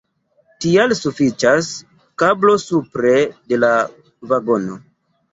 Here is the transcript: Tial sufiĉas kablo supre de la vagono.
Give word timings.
Tial 0.63 0.93
sufiĉas 0.99 1.67
kablo 2.23 2.53
supre 2.63 3.11
de 3.53 3.59
la 3.65 3.69
vagono. 4.33 4.79